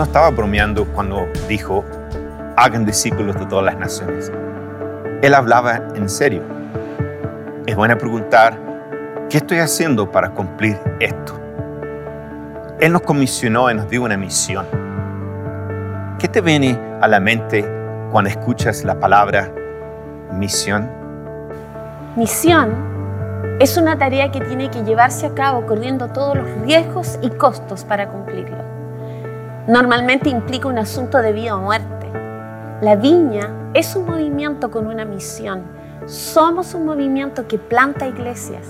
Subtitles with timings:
[0.00, 1.84] No estaba bromeando cuando dijo,
[2.56, 4.32] hagan discípulos de todas las naciones.
[5.20, 6.42] Él hablaba en serio.
[7.66, 8.58] Es bueno preguntar,
[9.28, 11.38] ¿qué estoy haciendo para cumplir esto?
[12.80, 14.64] Él nos comisionó y nos dio una misión.
[16.18, 17.62] ¿Qué te viene a la mente
[18.10, 19.52] cuando escuchas la palabra
[20.32, 20.90] misión?
[22.16, 22.72] Misión
[23.60, 27.84] es una tarea que tiene que llevarse a cabo corriendo todos los riesgos y costos
[27.84, 28.69] para cumplirlo.
[29.68, 32.06] Normalmente implica un asunto de vida o muerte.
[32.80, 35.64] La viña es un movimiento con una misión.
[36.06, 38.66] Somos un movimiento que planta iglesias.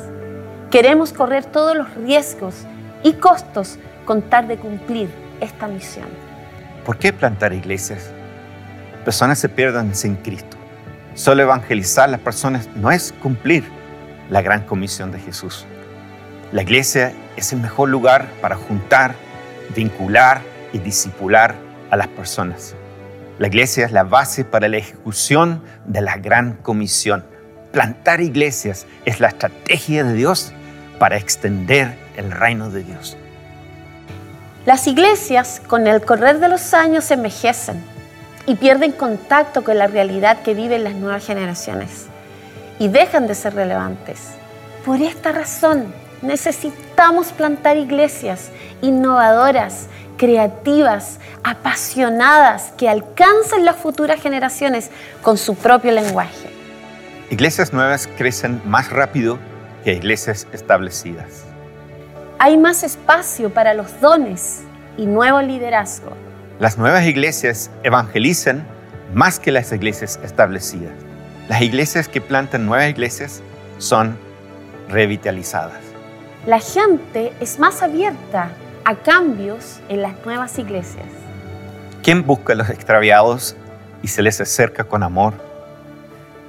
[0.69, 2.66] Queremos correr todos los riesgos
[3.05, 5.09] y costos con tal de cumplir
[5.41, 6.09] esta misión.
[6.85, 8.11] ¿Por qué plantar iglesias?
[9.05, 10.57] Personas se pierden sin Cristo.
[11.15, 13.65] Solo evangelizar a las personas no es cumplir
[14.29, 15.66] la gran comisión de Jesús.
[16.51, 19.15] La iglesia es el mejor lugar para juntar,
[19.74, 21.54] vincular y disipular
[21.90, 22.74] a las personas.
[23.38, 27.24] La iglesia es la base para la ejecución de la gran comisión.
[27.73, 30.52] Plantar iglesias es la estrategia de Dios
[30.99, 33.16] para extender el reino de Dios.
[34.66, 37.82] Las iglesias con el correr de los años envejecen
[38.46, 42.07] y pierden contacto con la realidad que viven las nuevas generaciones
[42.79, 44.32] y dejan de ser relevantes.
[44.84, 48.51] Por esta razón necesitamos plantar iglesias
[48.82, 49.87] innovadoras,
[50.21, 54.90] creativas, apasionadas, que alcancen las futuras generaciones
[55.23, 56.51] con su propio lenguaje.
[57.30, 59.38] Iglesias nuevas crecen más rápido
[59.82, 61.45] que iglesias establecidas.
[62.38, 64.60] Hay más espacio para los dones
[64.99, 66.12] y nuevo liderazgo
[66.60, 68.66] las nuevas iglesias evangelizan
[69.15, 70.93] más que las iglesias establecidas.
[71.49, 73.41] Las iglesias que plantan nuevas iglesias
[73.78, 74.19] son
[74.91, 75.81] revitalizadas.
[76.45, 78.50] La gente es más abierta
[78.85, 81.07] a cambios en las nuevas iglesias.
[82.03, 83.57] ¿Quién busca a los extraviados
[84.03, 85.35] y se les acerca con amor?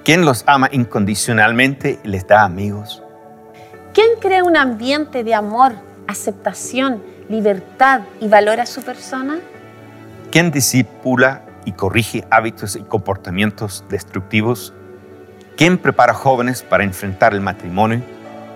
[0.04, 3.04] ¿Quién los ama incondicionalmente y les da amigos?
[3.94, 5.74] ¿Quién crea un ambiente de amor,
[6.08, 9.40] aceptación, libertad y valora a su persona?
[10.32, 14.74] ¿Quién disipula y corrige hábitos y comportamientos destructivos?
[15.58, 18.02] ¿Quién prepara jóvenes para enfrentar el matrimonio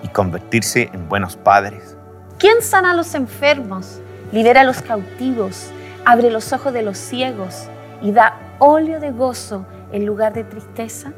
[0.02, 1.94] y convertirse en buenos padres?
[2.38, 4.00] ¿Quién sana a los enfermos,
[4.31, 5.68] libera a los cautivos,
[6.06, 7.68] abre los ojos de los ciegos
[8.01, 11.13] y da óleo de gozo en lugar de tristeza?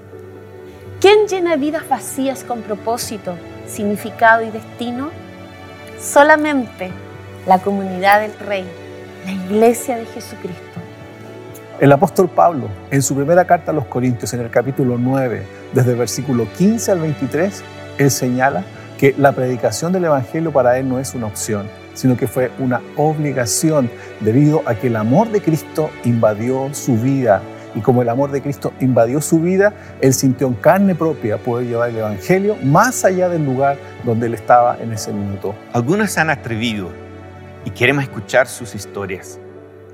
[1.02, 3.36] ¿Quién llena vidas vacías con propósito,
[3.68, 5.10] significado y destino?
[6.00, 6.92] Solamente
[7.46, 8.66] la comunidad del Rey
[9.28, 10.80] la iglesia de Jesucristo.
[11.80, 15.92] El apóstol Pablo, en su primera carta a los Corintios, en el capítulo 9, desde
[15.92, 17.62] el versículo 15 al 23,
[17.98, 18.64] él señala
[18.98, 22.82] que la predicación del Evangelio para él no es una opción, sino que fue una
[22.96, 27.42] obligación debido a que el amor de Cristo invadió su vida.
[27.76, 31.68] Y como el amor de Cristo invadió su vida, él sintió en carne propia poder
[31.68, 35.54] llevar el Evangelio más allá del lugar donde él estaba en ese minuto.
[35.74, 36.90] Algunos han atrevido
[37.66, 39.40] y queremos escuchar sus historias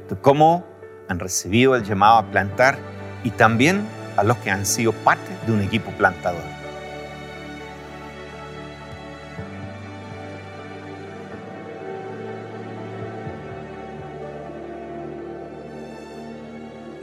[0.09, 0.65] de cómo
[1.09, 2.77] han recibido el llamado a plantar
[3.23, 3.81] y también
[4.15, 6.62] a los que han sido parte de un equipo plantador.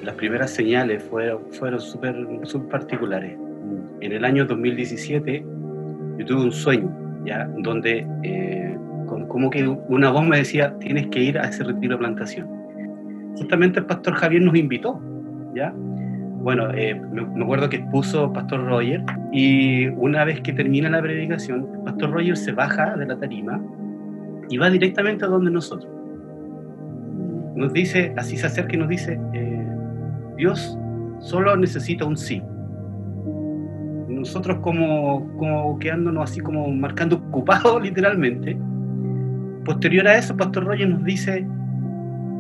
[0.02, 2.16] Las primeras señales fueron, fueron súper
[2.70, 3.36] particulares.
[4.00, 5.44] En el año 2017
[6.18, 6.90] yo tuve un sueño,
[7.24, 7.50] ¿ya?
[7.58, 11.98] donde eh, como que una voz me decía, tienes que ir a ese retiro de
[11.98, 12.48] plantación.
[13.36, 15.00] Justamente el pastor Javier nos invitó,
[15.54, 15.72] ¿ya?
[16.42, 21.68] Bueno, eh, me, acuerdo que expuso pastor Roger y una vez que termina la predicación,
[21.84, 23.62] pastor Roger se baja de la tarima
[24.48, 25.90] y va directamente a donde nosotros.
[27.54, 29.59] Nos dice, así se acerca y nos dice, eh,
[30.40, 30.78] Dios
[31.20, 32.42] solo necesita un sí.
[34.08, 38.58] Nosotros como, como quedándonos así como marcando ocupado literalmente,
[39.64, 41.46] Posterior a eso, Pastor Roger nos dice,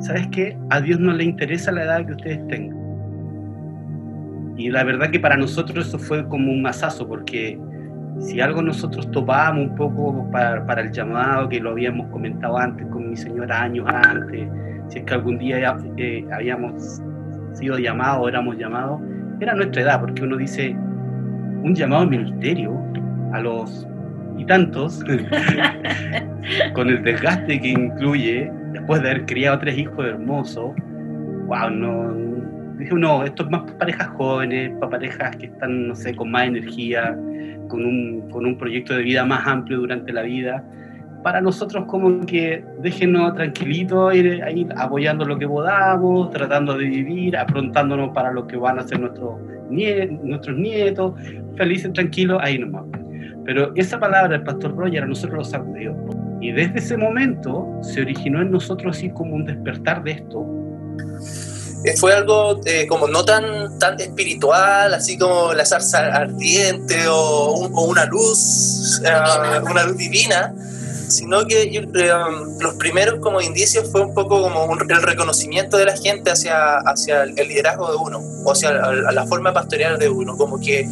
[0.00, 0.56] ¿sabes qué?
[0.70, 2.76] A Dios no le interesa la edad que ustedes tengan.
[4.56, 7.60] Y la verdad que para nosotros eso fue como un masazo, porque
[8.20, 13.10] si algo nosotros topábamos un poco para, el llamado, que lo habíamos comentado antes con
[13.10, 14.48] mi señora años antes,
[14.88, 17.02] si es que algún día eh, habíamos
[17.54, 19.00] sido llamados, éramos llamados,
[19.40, 22.78] era nuestra edad, porque uno dice, un llamado al ministerio
[23.32, 23.86] a los
[24.38, 25.04] y tantos,
[26.74, 30.72] con el desgaste que incluye, después de haber criado tres hijos hermosos,
[31.46, 32.14] wow, no,
[32.78, 36.30] dije, no, esto es más para parejas jóvenes, para parejas que están, no sé, con
[36.30, 37.16] más energía,
[37.68, 40.64] con un, con un proyecto de vida más amplio durante la vida.
[41.22, 47.36] Para nosotros como que déjenos tranquilitos, ir ahí apoyando lo que podamos, tratando de vivir,
[47.36, 49.34] aprontándonos para lo que van a ser nuestros,
[49.68, 51.14] nuestros nietos,
[51.56, 52.84] felices, tranquilos, ahí nomás.
[53.44, 55.96] Pero esa palabra del pastor Roger a nosotros lo sacudió.
[56.40, 60.46] Y desde ese momento se originó en nosotros así como un despertar de esto.
[61.84, 67.68] Eh, fue algo eh, como no tan, tan espiritual, así como la zarza ardiente o,
[67.86, 70.54] una luz, uh, una luz divina,
[71.10, 75.96] sino que um, los primeros como indicios fue un poco como el reconocimiento de la
[75.96, 80.36] gente hacia, hacia el liderazgo de uno, o hacia la, la forma pastoral de uno,
[80.36, 80.88] como que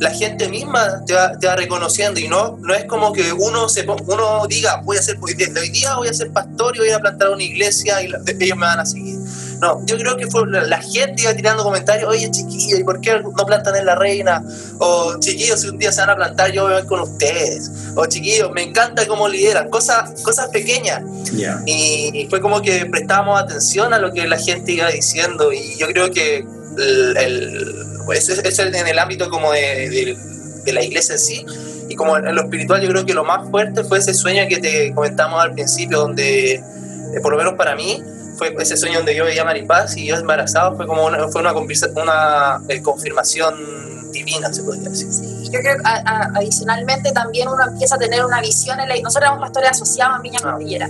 [0.00, 3.68] la gente misma te va, te va, reconociendo y no, no es como que uno,
[3.68, 6.98] se, uno diga, voy a ser, hoy día voy a ser pastor y voy a
[6.98, 9.18] plantar una iglesia y ellos me van a seguir.
[9.60, 13.20] No, yo creo que fue la, gente iba tirando comentarios, oye chiquillos, ¿y por qué
[13.20, 14.42] no plantan en la reina?
[14.78, 17.70] O chiquillos, si un día se van a plantar, yo voy a ver con ustedes.
[17.94, 21.02] O chiquillos, me encanta cómo lideran, cosas, cosas pequeñas.
[21.66, 25.86] Y, fue como que prestábamos atención a lo que la gente iba diciendo y yo
[25.88, 26.44] creo que
[26.78, 30.16] el eso es, en el ámbito como de,
[30.64, 31.46] de, la iglesia en sí.
[31.88, 34.58] Y como en lo espiritual, yo creo que lo más fuerte fue ese sueño que
[34.58, 36.62] te comentamos al principio, donde, eh,
[37.22, 38.02] por lo menos para mí,
[38.40, 41.42] fue ese sueño donde yo veía a Maripaz y yo embarazado, fue como una, fue
[41.42, 45.12] una, una eh, confirmación divina, se podría decir.
[45.12, 49.28] Sí, yo creo que adicionalmente también uno empieza a tener una visión, en la, nosotros
[49.28, 50.52] éramos pastores asociados a Viña ah.
[50.52, 50.88] Cordillera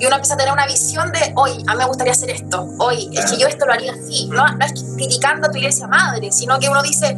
[0.00, 2.68] y uno empieza a tener una visión de, hoy, a mí me gustaría hacer esto,
[2.78, 5.86] hoy, es que yo esto lo haría así, no, no es criticando a tu iglesia
[5.86, 7.16] madre, sino que uno dice,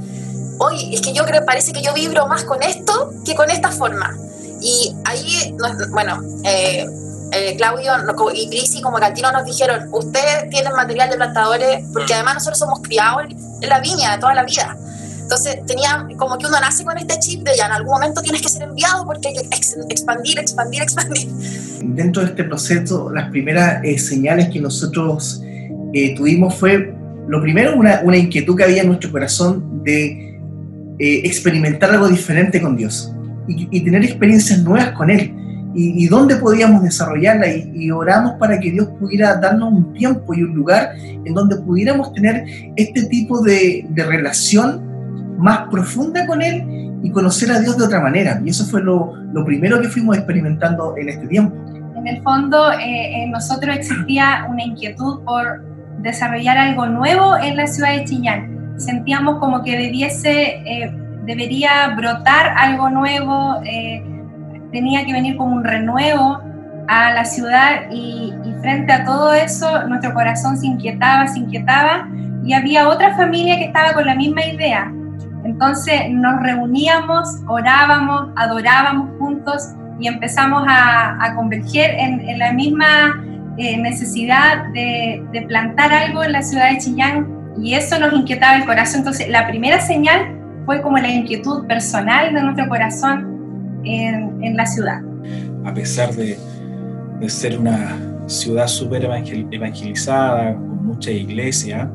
[0.59, 3.71] hoy, es que yo creo, parece que yo vibro más con esto que con esta
[3.71, 4.17] forma.
[4.61, 5.57] Y ahí,
[5.91, 6.87] bueno, eh,
[7.33, 7.93] eh, Claudio
[8.35, 12.81] y Prisi como Cantino nos dijeron, ustedes tienen material de plantadores, porque además nosotros somos
[12.83, 13.25] criados
[13.61, 14.77] en la viña toda la vida.
[15.23, 18.43] Entonces tenía como que uno nace con este chip de ya en algún momento tienes
[18.43, 19.49] que ser enviado porque hay que
[19.89, 21.29] expandir, expandir, expandir.
[21.83, 25.43] Dentro de este proceso, las primeras eh, señales que nosotros
[25.95, 26.95] eh, tuvimos fue,
[27.29, 30.29] lo primero, una, una, inquietud que había en nuestro corazón de
[30.99, 33.13] experimentar algo diferente con Dios
[33.49, 35.35] y, tener experiencias nuevas con Él.
[35.75, 40.35] Y, y dónde podíamos desarrollarla y, y, oramos para que Dios pudiera darnos un tiempo
[40.35, 42.45] y un lugar en donde pudiéramos tener
[42.77, 44.83] este tipo de, de relación
[45.39, 48.41] más profunda con Él y conocer a Dios de otra manera.
[48.45, 51.57] Y eso fue lo, lo primero que fuimos experimentando en este tiempo.
[51.97, 55.65] En el fondo, eh, en nosotros existía una inquietud por
[56.01, 58.75] desarrollar algo nuevo en la ciudad de Chillán.
[58.77, 60.93] Sentíamos como que debiese, eh,
[61.25, 64.03] debería brotar algo nuevo, eh,
[64.73, 66.41] tenía que venir como un renuevo
[66.89, 72.09] a la ciudad y, frente a todo eso nuestro corazón se inquietaba, se inquietaba
[72.45, 74.93] y había otra familia que estaba con la misma idea,
[75.45, 83.23] entonces nos reuníamos, orábamos, adorábamos juntos y empezamos a, converger en, la misma
[83.57, 87.27] eh, necesidad de, plantar algo en la ciudad de Chillán
[87.61, 89.01] y eso nos inquietaba el corazón.
[89.01, 93.32] Entonces la primera señal fue como la inquietud personal de nuestro corazón
[93.85, 95.01] en, la ciudad.
[95.65, 96.37] A pesar de,
[97.21, 101.91] de ser una ciudad súper evangelizada, con mucha iglesia,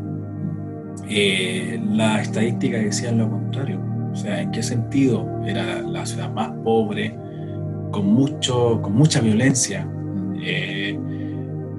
[1.09, 3.81] eh, la estadística decía lo contrario.
[4.11, 7.15] O sea, ¿en qué sentido era la ciudad más pobre,
[7.91, 9.87] con, mucho, con mucha violencia
[10.43, 10.97] eh,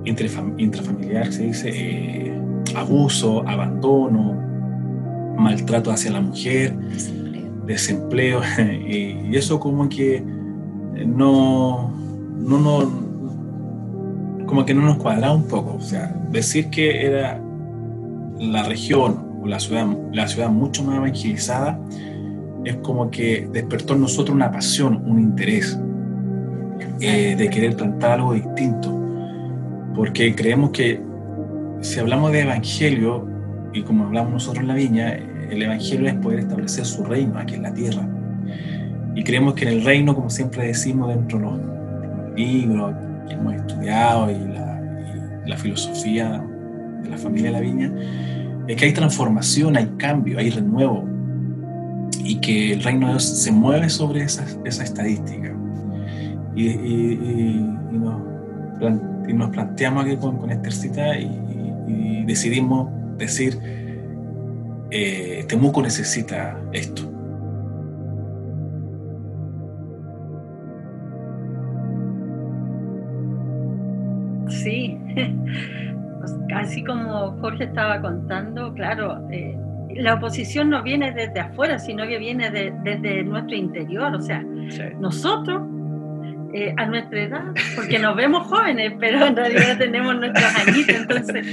[0.05, 2.41] intrafamiliar, se dice, eh,
[2.75, 4.35] abuso, abandono,
[5.37, 6.77] maltrato hacia la mujer,
[7.69, 8.41] desempleo,
[8.87, 10.25] y eso como que
[11.07, 11.93] no,
[12.39, 15.75] no, no, como que no nos cuadra un poco.
[15.75, 17.41] O sea, decir que era
[18.39, 21.79] la región o la ciudad, la ciudad mucho más evangelizada,
[22.65, 25.79] es como que despertó en nosotros una pasión, un interés
[27.01, 28.95] eh, de querer plantar algo distinto.
[29.95, 31.01] Porque creemos que
[31.81, 33.27] si hablamos de evangelio,
[33.73, 35.19] y como hablamos nosotros en la viña,
[35.51, 38.07] el evangelio es poder establecer su reino aquí en la tierra.
[39.15, 42.95] Y creemos que en el reino, como siempre decimos dentro de los libros
[43.27, 44.81] que hemos estudiado y la,
[45.47, 46.45] y filosofía
[47.03, 47.93] de la familia de la viña,
[48.69, 51.09] es que hay transformación, hay cambio, hay renuevo
[52.23, 55.55] y que el reino de Dios se mueve sobre esa, esa estadística.
[56.55, 63.59] Y, nos, planteamos aquí con, con Estercita y, decidimos decir,
[64.91, 67.03] eh, Temuco necesita esto.
[74.49, 74.99] Sí,
[76.55, 79.57] así como Jorge estaba contando, claro, eh,
[79.97, 84.15] la oposición no viene desde afuera, sino que viene desde nuestro interior.
[84.15, 84.43] O sea,
[85.01, 85.63] nosotros
[86.55, 87.45] eh, a nuestra edad,
[87.77, 91.47] porque nos vemos jóvenes, pero en realidad tenemos nuestros añitos, entonces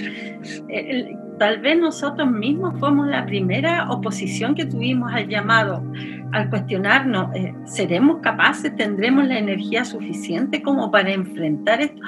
[0.70, 5.84] eh, tal vez nosotros mismos fuimos la primera oposición que tuvimos al llamado,
[6.32, 12.02] al cuestionarnos, eh, ¿seremos capaces, tendremos la energía suficiente como para enfrentar esto?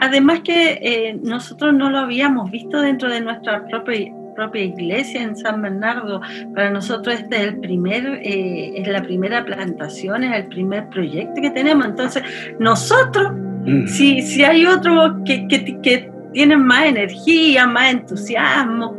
[0.00, 5.62] Además que nosotros no lo habíamos visto dentro de nuestra propia propia iglesia en San
[5.62, 6.20] Bernardo.
[6.54, 11.40] Para nosotros este es el primer, eh, es la primera plantación, es el primer proyecto
[11.40, 11.86] que tenemos.
[11.86, 12.22] Entonces,
[12.58, 13.32] nosotros,
[13.64, 13.86] mm.
[13.86, 18.98] si, si hay otros que, que, que tienen más energía, más entusiasmo.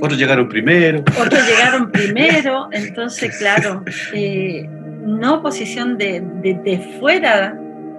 [0.00, 1.00] Otros llegaron primero.
[1.00, 2.68] Otros llegaron primero.
[2.72, 4.68] Entonces, claro, eh,
[5.04, 7.58] no posición de, de, de fuera,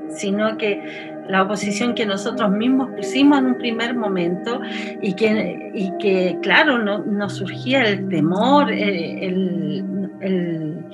[0.10, 4.62] sino que la oposición que nosotros mismos pusimos en un primer momento
[5.02, 10.86] y que, y que claro, nos no surgía el temor, eh, el,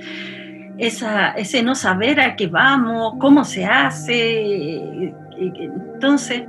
[0.77, 5.13] esa, ese no saber a qué vamos, cómo se hace.
[5.41, 6.43] Entonces,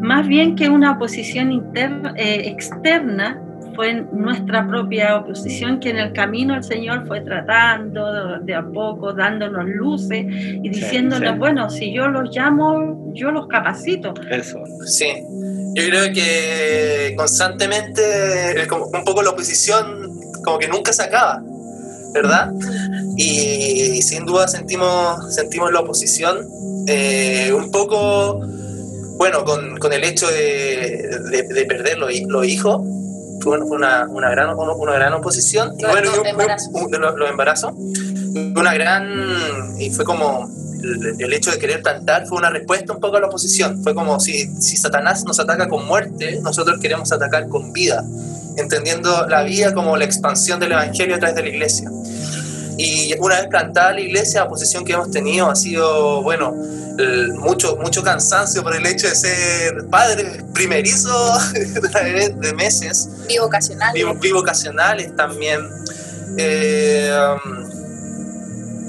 [0.00, 3.42] más bien que una oposición interna, eh, externa,
[3.74, 9.12] fue nuestra propia oposición que en el camino el Señor fue tratando de, a poco,
[9.12, 14.12] dándonos luces y diciéndonos, bueno, si yo los llamo, yo los capacito.
[14.30, 14.58] Eso.
[14.84, 15.06] Sí,
[15.74, 18.02] yo creo que constantemente,
[18.70, 20.10] un poco la oposición
[20.44, 21.42] como que nunca se acaba,
[22.12, 22.52] ¿verdad?
[23.22, 26.48] Y, sin duda sentimos, sentimos la oposición
[26.86, 28.40] eh, un poco,
[29.16, 32.80] bueno, con, con el hecho de, de, perder los, los hijos
[33.40, 35.74] fue, una, una, gran, una gran oposición.
[35.78, 36.10] Y bueno,
[37.16, 37.72] los, embarazos.
[37.74, 39.74] Una gran.
[39.78, 40.48] Y fue como.
[41.18, 43.82] El, hecho de querer plantar fue una respuesta un poco a la oposición.
[43.82, 48.02] Fue como si, si Satanás nos ataca con muerte, nosotros queremos atacar con vida,
[48.56, 51.90] entendiendo la vida como la expansión del Evangelio a través de la iglesia.
[52.82, 56.56] Y una vez plantada la iglesia, la posición que hemos tenido ha sido, bueno,
[57.34, 61.10] mucho, mucho cansancio por el hecho de ser padre primerizo
[61.52, 63.06] de meses.
[63.28, 64.20] Bivocacionales.
[64.20, 65.60] Bivocacionales también.
[66.38, 67.12] Eh,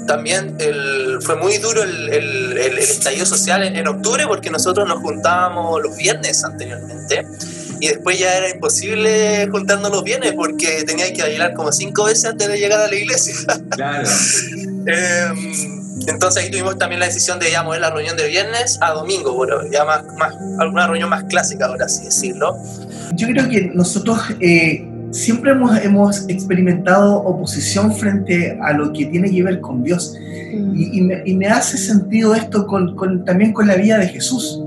[0.06, 4.88] también el, fue muy duro el, el, el estallido social en, en, octubre porque nosotros
[4.88, 7.26] nos juntábamos los viernes anteriormente
[7.82, 12.26] y después ya era imposible juntarnos los viernes porque tenía que bailar como cinco veces
[12.26, 13.34] antes de llegar a la iglesia.
[13.70, 14.08] Claro.
[14.86, 18.92] Em, entonces ahí tuvimos también la decisión de ya mover la reunión de viernes a
[18.92, 22.56] domingo, bueno, ya más, más, alguna reunión más clásica, ahora así decirlo.
[23.14, 29.28] Yo creo que nosotros eh, siempre hemos, hemos experimentado oposición frente a lo que tiene
[29.28, 30.14] que ver con Dios.
[30.54, 30.76] Mm.
[30.76, 34.62] Y, y, me, hace sentido esto con, con, también con la vida de Jesús.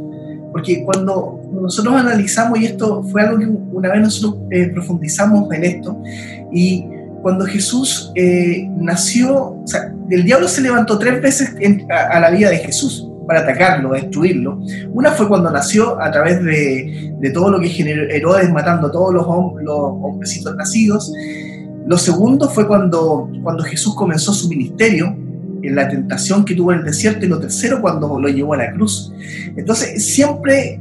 [0.51, 5.63] Porque cuando nosotros analizamos, y esto fue algo que una vez nosotros eh, profundizamos en
[5.63, 6.01] esto,
[6.51, 6.85] y
[7.21, 9.57] cuando Jesús eh, nació,
[10.09, 11.55] el diablo se levantó tres veces
[11.89, 14.59] a, la vida de Jesús para atacarlo, destruirlo.
[14.93, 19.11] Una fue cuando nació a través de, todo lo que generó Herodes matando a todos
[19.11, 19.25] los,
[19.63, 21.11] los hombrecitos nacidos.
[21.87, 25.17] Lo segundo fue cuando, cuando Jesús comenzó su ministerio,
[25.67, 28.57] en la tentación que tuvo en el desierto y lo tercero cuando lo llevó a
[28.57, 29.11] la cruz.
[29.55, 30.79] Entonces, siempre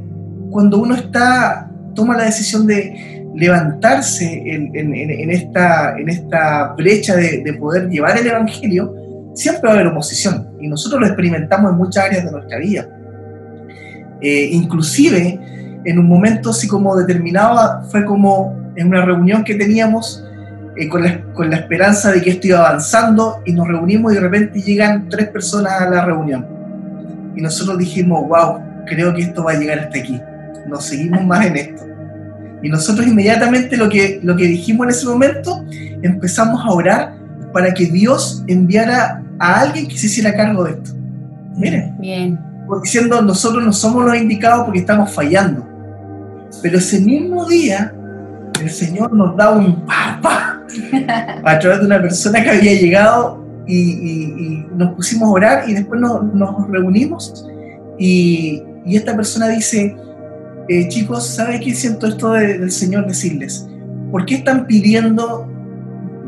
[0.55, 7.89] cuando uno está, toma la decisión de levantarse en, esta, en esta brecha de, poder
[7.89, 8.95] llevar el Evangelio,
[9.33, 10.47] siempre va a haber oposición.
[10.61, 12.87] Y nosotros lo experimentamos en muchas áreas de nuestra vida.
[14.21, 15.41] Eh, inclusive,
[15.83, 20.23] en un momento así como determinado, fue como en una reunión que teníamos,
[20.77, 24.15] eh, con, la, con, la, esperanza de que esto iba avanzando y nos reunimos y
[24.15, 26.47] de repente llegan tres personas a la reunión.
[27.35, 30.21] Y nosotros dijimos, wow, creo que esto va a llegar hasta aquí.
[30.67, 31.83] Nos seguimos más en esto.
[32.61, 35.63] Y nosotros inmediatamente lo que, lo que dijimos en ese momento,
[36.01, 37.15] empezamos a orar
[37.53, 40.91] para que Dios enviara a alguien que se hiciera cargo de esto.
[41.55, 41.95] Miren.
[41.99, 42.39] Bien.
[42.83, 45.65] Diciendo, nosotros no somos los indicados porque estamos fallando.
[46.61, 47.93] Pero ese mismo día,
[48.59, 50.61] el Señor nos da un papá
[51.43, 56.01] a través de una persona que había llegado y, nos pusimos a orar y después
[56.01, 57.45] nos, reunimos
[57.97, 59.95] y, esta persona dice,
[60.67, 63.67] eh, chicos, ¿sabe qué siento esto del Señor decirles?
[64.11, 65.49] ¿Por qué están pidiendo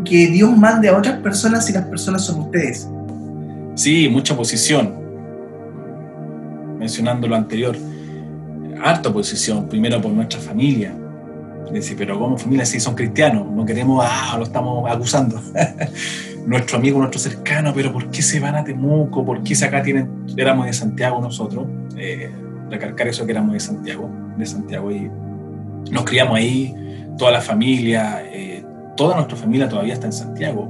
[0.06, 2.88] que Dios mande a otras personas si las personas son ustedes?
[3.76, 4.94] Sí, mucha oposición.
[6.80, 7.76] Mencionando lo anterior,
[8.84, 10.94] harta oposición, primero por nuestra familia,
[11.72, 13.46] Dice, pero como familia si son cristianos?
[13.52, 15.42] No queremos, ah, lo estamos acusando.
[16.46, 19.26] nuestro amigo, nuestro cercano, pero ¿por qué se van a Temuco?
[19.26, 21.68] ¿Por qué acá tienen, éramos de Santiago nosotros?
[21.98, 22.32] Eh,
[22.70, 25.10] recalcar eso que éramos de Santiago, de Santiago y
[25.92, 26.74] nos criamos ahí,
[27.18, 28.64] toda la familia, eh,
[28.98, 30.68] toda nuestra familia todavía está en Santiago.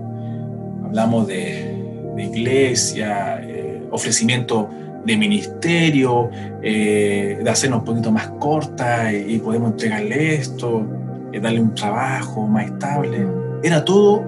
[0.86, 1.74] Hablamos de,
[2.18, 4.70] iglesia, eh, ofrecimiento
[5.06, 6.30] de ministerio,
[6.62, 10.86] eh, de hacernos un poquito más corta y, podemos entregarle esto,
[11.32, 13.26] eh, darle un trabajo más estable.
[13.64, 14.24] Era todo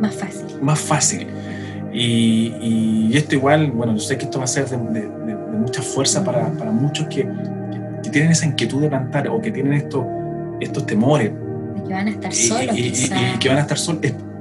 [0.00, 0.46] más fácil.
[0.62, 1.26] Más fácil.
[1.92, 5.08] Y, esto igual, bueno, yo sé que esto va a ser de,
[5.58, 7.26] mucha fuerza para, para muchos que,
[8.08, 10.04] que, tienen esa inquietud de plantar o que tienen estos,
[10.60, 11.30] estos temores.
[11.76, 12.78] Y que van a estar solos.
[12.78, 14.00] Y, que van a estar solos.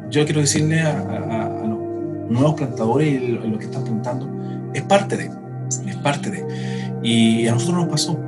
[0.09, 4.29] Yo quiero decirle a, los nuevos plantadores y los que están plantando,
[4.73, 5.31] es parte de,
[5.87, 6.45] es parte de.
[7.03, 8.26] Y a nosotros nos pasó.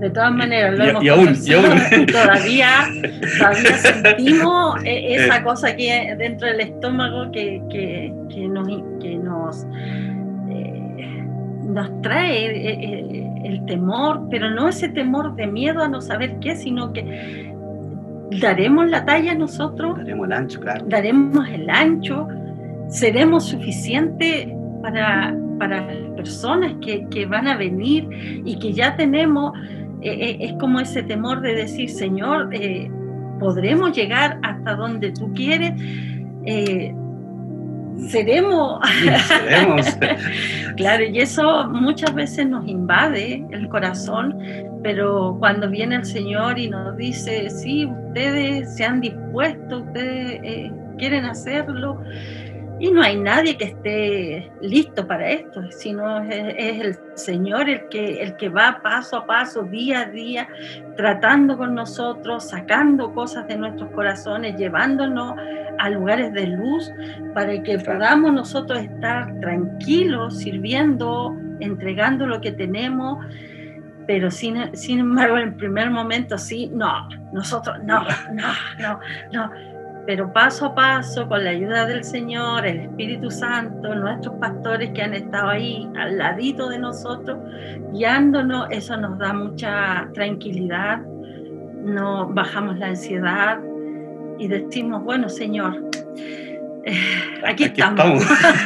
[0.00, 1.26] De todas maneras, lo hemos y aún,
[2.12, 2.88] Todavía,
[3.38, 5.42] todavía sentimos e, esa eh.
[5.42, 8.66] cosa que dentro del estómago que, que, que nos,
[9.00, 9.66] que nos,
[10.50, 11.24] eh,
[11.66, 16.56] nos trae eh, el temor, pero no ese temor de miedo a no saber qué,
[16.56, 17.52] sino que
[18.40, 19.98] daremos la talla nosotros.
[19.98, 20.84] Daremos el ancho, claro.
[20.88, 22.28] Daremos el ancho,
[22.88, 24.48] seremos suficientes
[24.82, 28.08] para, para las personas que, que, van a venir
[28.44, 29.52] y que ya tenemos,
[30.02, 32.90] eh, eh, es como ese temor de decir, Señor, eh,
[33.38, 35.72] podremos llegar hasta donde tú quieres
[38.08, 38.80] seremos.
[40.76, 44.38] claro, y eso muchas veces nos invade el corazón,
[44.82, 50.72] pero cuando viene el Señor y nos dice, sí, ustedes se han dispuesto, ustedes eh,
[50.98, 52.00] quieren hacerlo,
[52.80, 58.22] y no hay nadie que esté listo para esto, sino es, el Señor el que,
[58.22, 60.48] el que va paso a paso, día a día,
[60.96, 65.34] tratando con nosotros, sacando cosas de nuestros corazones, llevándonos
[65.78, 66.90] a lugares de luz
[67.34, 73.22] para que podamos nosotros estar tranquilos, sirviendo, entregando lo que tenemos.
[74.06, 79.00] Pero sin, sin embargo en el primer momento sí, no, nosotros no, no, no,
[79.32, 79.69] no
[80.06, 85.02] pero paso a paso, con la ayuda del Señor, el Espíritu Santo, nuestros pastores que
[85.02, 87.38] han estado ahí al ladito de nosotros,
[87.92, 93.60] guiándonos, eso nos da mucha tranquilidad, no bajamos la ansiedad
[94.38, 95.90] y decimos, bueno, Señor,
[96.84, 96.96] eh,
[97.44, 98.24] aquí, estamos.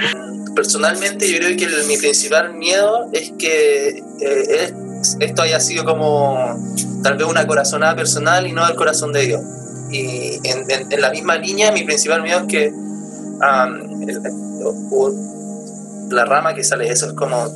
[0.54, 3.88] Personalmente yo creo que mi principal miedo es que
[4.20, 4.72] eh,
[5.18, 6.56] esto haya sido como
[7.02, 9.42] tal vez una corazonada personal y no el corazón de Dios
[9.94, 12.72] y en, la misma línea, mi principal miedo es que
[16.10, 17.46] la rama que sale eso es como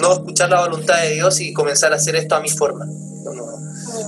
[0.00, 2.86] no escuchar la voluntad de Dios y comenzar a hacer esto a mi forma.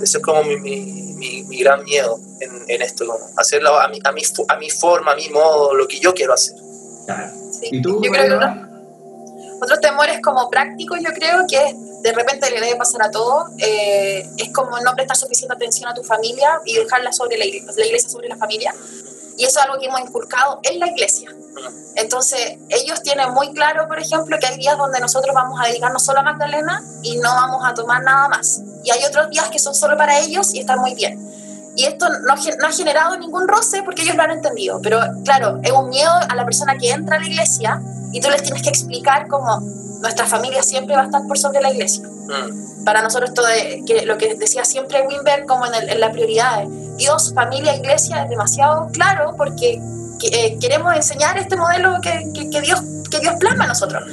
[0.03, 3.05] eso es como mi, mi, mi, gran miedo en, esto,
[3.37, 6.33] hacerlo a mi, a, mi, a mi forma, a mi modo, lo que yo quiero
[6.33, 6.57] hacer.
[7.70, 8.72] ¿Y tú, yo creo que
[9.62, 14.29] otros temores como prácticos, yo creo que de repente le debe pasar a todo, eh,
[14.37, 17.87] es como no prestar suficiente atención a tu familia y dejarla sobre la iglesia, la
[17.87, 18.75] iglesia sobre la familia.
[19.38, 21.31] Y eso es algo que hemos inculcado en la iglesia.
[21.94, 26.03] Entonces, ellos tienen muy claro, por ejemplo, que hay días donde nosotros vamos a dedicarnos
[26.03, 28.61] solo a Magdalena y no vamos a tomar nada más.
[28.83, 31.18] Y hay otros días que son solo para ellos y están muy bien.
[31.75, 34.81] Y esto no, no, ha generado ningún roce porque ellos lo han entendido.
[34.83, 37.81] Pero claro, es un miedo a la persona que entra a la iglesia
[38.13, 39.61] y tú les tienes que explicar cómo
[40.01, 42.07] nuestra familia siempre va a estar por sobre la iglesia.
[42.07, 42.85] Mm.
[42.85, 43.31] Para nosotros
[43.87, 46.65] que, lo que decía siempre Wimber como en, en la prioridad,
[46.97, 49.81] Dios, familia, iglesia es demasiado claro porque
[50.31, 52.81] eh, queremos enseñar este modelo que, que, Dios,
[53.11, 54.05] que Dios plasma a nosotros.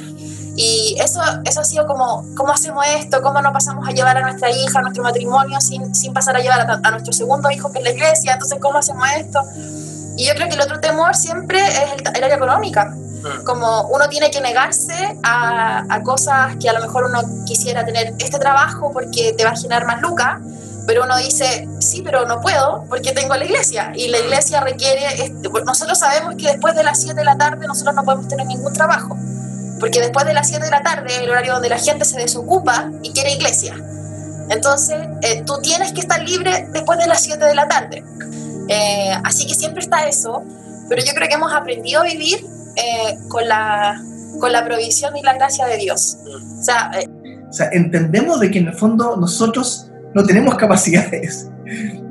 [0.56, 3.22] Y eso, eso ha sido como, ¿cómo hacemos esto?
[3.22, 6.40] ¿Cómo no pasamos a llevar a nuestra hija a nuestro matrimonio sin, sin pasar a
[6.40, 8.32] llevar a, a, nuestro segundo hijo, que es la iglesia?
[8.34, 9.40] Entonces, ¿cómo hacemos esto?
[10.16, 12.86] Y yo creo que el otro temor siempre es el, el área económica.
[12.86, 13.44] Mm.
[13.44, 18.14] Como uno tiene que negarse a, a, cosas que a lo mejor uno quisiera tener
[18.18, 20.40] este trabajo porque te va a generar más lucas,
[20.86, 24.24] pero uno dice, sí, pero no puedo porque tengo la iglesia y la mm.
[24.24, 28.04] iglesia requiere, este, nosotros sabemos que después de las 7 de la tarde nosotros no
[28.04, 29.16] podemos tener ningún trabajo,
[29.80, 32.90] porque después de las 7 de la tarde el horario donde la gente se desocupa
[33.02, 33.74] y quiere iglesia.
[34.50, 38.04] Entonces, eh, tú tienes que estar libre después de las 7 de la tarde.
[38.68, 40.44] Eh, así que siempre está eso,
[40.88, 42.44] pero yo creo que hemos aprendido a vivir
[42.76, 44.00] eh, con, la,
[44.38, 46.18] con la provisión y la gracia de Dios.
[46.26, 47.08] O sea, eh,
[47.48, 51.48] o sea, entendemos de que en el fondo nosotros no tenemos capacidades,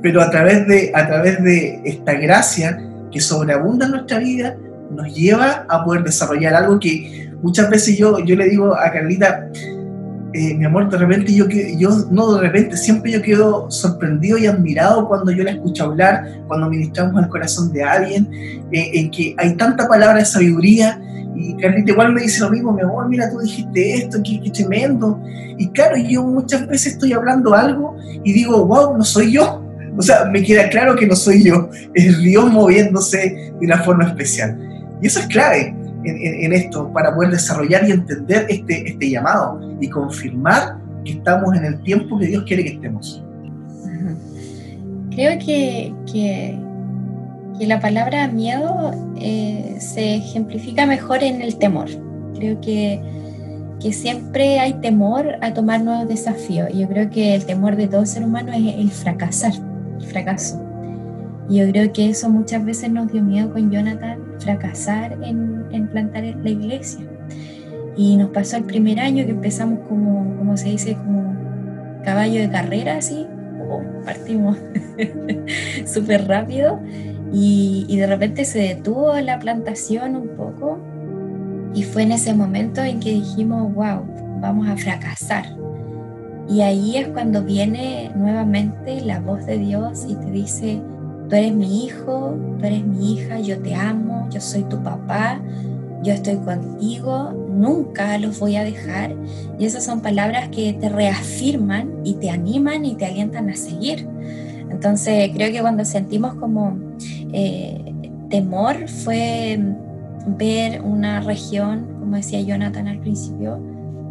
[0.02, 2.78] pero a través de, a través de esta gracia
[3.12, 4.58] que sobreabunda en nuestra vida,
[4.92, 9.50] nos lleva a poder desarrollar algo que muchas veces yo, yo le digo a Carlita,
[10.32, 14.46] eh, mi amor, de repente yo, yo, no de repente, siempre yo quedo sorprendido y
[14.46, 18.30] admirado cuando yo la escucho hablar, cuando ministramos al corazón de alguien,
[18.72, 21.02] eh, en que hay tanta palabra de sabiduría.
[21.36, 24.52] Y Carlita igual me dice lo mismo, mi amor, mira, tú dijiste esto, qué, qué
[24.52, 25.20] tremendo.
[25.58, 29.66] Y claro, yo muchas veces estoy hablando algo y digo, wow, no soy yo,
[29.98, 34.06] O sea, me queda claro que no soy yo, es Dios moviéndose de una forma
[34.06, 34.58] especial.
[35.02, 39.90] Y eso es clave en, esto para poder desarrollar y entender este, este llamado y
[39.90, 43.24] confirmar que estamos en el tiempo que Dios quiere que estemos.
[45.12, 46.58] Creo que, que,
[47.66, 51.90] la palabra miedo eh, se ejemplifica mejor en el temor.
[52.36, 53.02] Creo que,
[53.82, 56.70] que siempre hay temor a tomar nuevos desafíos.
[56.74, 59.54] Yo creo que el temor de todo ser humano es el fracasar,
[60.00, 60.69] el fracaso.
[61.50, 66.24] Y yo creo que eso muchas veces nos dio miedo con Jonathan, fracasar en, plantar
[66.24, 67.06] la iglesia.
[67.98, 71.36] Y nos pasó el primer año que empezamos como, como se dice, como
[72.04, 73.26] caballo de carrera, así,
[73.68, 74.58] oh, partimos
[75.86, 76.80] súper rápido
[77.34, 80.80] y, y, de repente se detuvo la plantación un poco
[81.74, 84.06] y fue en ese momento en que dijimos, wow,
[84.40, 85.46] vamos a fracasar.
[86.48, 90.82] Y ahí es cuando viene nuevamente la voz de Dios y te dice,
[91.30, 95.40] tú eres mi hijo, tú eres mi hija, yo te amo, yo soy tu papá,
[96.02, 99.16] yo estoy contigo, nunca los voy a dejar.
[99.60, 104.08] Y esas son palabras que te reafirman y te animan y te alientan a seguir.
[104.70, 106.78] Entonces creo que cuando sentimos como
[107.34, 107.94] eh,
[108.30, 109.60] temor fue
[110.26, 113.60] ver una región, como decía Jonathan al principio,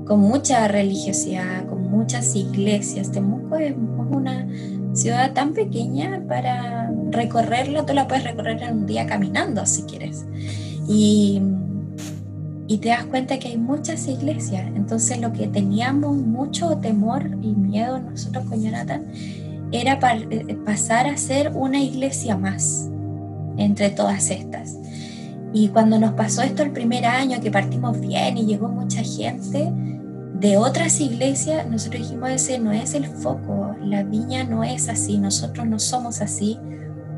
[0.06, 3.12] con mucha religiosidad, con muchas iglesias.
[3.12, 3.74] Temuco es
[4.10, 4.46] una
[4.98, 10.26] ciudad tan pequeña para recorrerla, tú la puedes recorrer en un día caminando si quieres.
[10.88, 11.40] Y,
[12.66, 14.66] y te das cuenta que hay muchas iglesias.
[14.74, 19.04] Entonces lo que teníamos mucho temor y miedo nosotros con Jonathan
[19.72, 19.98] era
[20.30, 22.88] eh, pasar a ser una iglesia más
[23.56, 24.76] entre todas estas.
[25.52, 29.72] Y cuando nos pasó esto el primer año, que partimos bien y llegó mucha gente
[30.40, 35.18] de otras iglesias, nosotros dijimos, ese no es el foco, la viña no es así,
[35.18, 36.58] nosotros no somos así,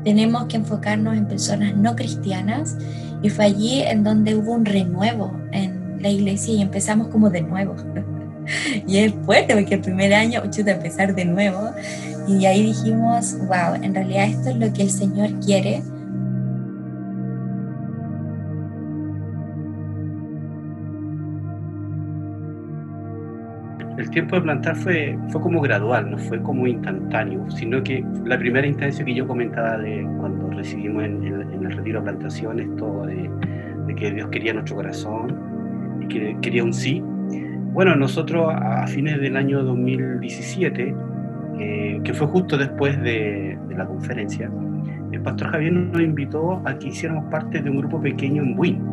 [0.03, 2.77] tenemos que enfocarnos en personas no cristianas.
[3.21, 7.41] Y fue allí en donde hubo un renuevo en la iglesia y empezamos como de
[7.41, 7.75] nuevo.
[8.87, 11.71] y es fuerte porque el primer año, chuta, empezar de nuevo.
[12.27, 15.83] Y ahí dijimos, wow, en realidad esto es lo que el Señor quiere
[24.11, 28.37] el tiempo de plantar fue, fue como gradual, no fue como instantáneo, sino que la
[28.37, 33.29] primera instancia que yo comentaba de cuando recibimos en, el retiro de plantaciones, todo de,
[33.95, 35.33] que Dios quería nuestro corazón
[36.01, 37.01] y que quería un sí.
[37.71, 40.93] Bueno, nosotros a, fines del año 2017,
[41.59, 44.51] eh, que fue justo después de, de, la conferencia,
[45.13, 48.90] el pastor Javier nos invitó a que hiciéramos parte de un grupo pequeño en Buin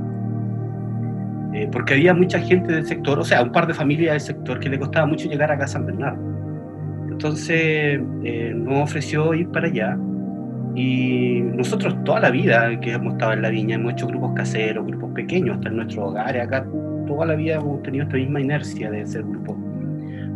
[1.58, 4.60] eh, porque había mucha gente del sector, o sea, un par de familias del sector
[4.60, 6.22] que le costaba mucho llegar acá a San Bernardo.
[7.10, 9.98] Entonces eh, nos ofreció ir para allá
[10.76, 14.86] y nosotros toda la vida que hemos estado en la viña hemos hecho grupos caseros,
[14.86, 16.64] grupos pequeños, hasta en nuestro hogar, acá
[17.08, 19.58] toda la vida hemos tenido esta misma inercia de ser grupo.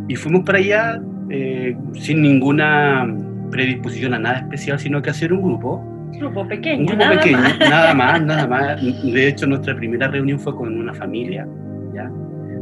[0.09, 3.07] Y fuimos para allá eh, sin ninguna
[3.49, 6.81] predisposición a nada especial, sino que hacer un grupo grupo pequeño.
[6.81, 7.59] Un grupo nada pequeño, más.
[7.59, 8.81] nada más, nada más.
[8.81, 11.47] De hecho, nuestra primera reunión fue con una familia,
[11.93, 12.09] ¿ya?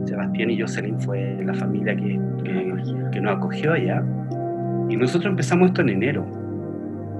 [0.06, 4.04] Sebastián y Jocelyn fue la familia que, que, nos acogió allá.
[4.90, 6.26] Y nosotros empezamos esto en enero.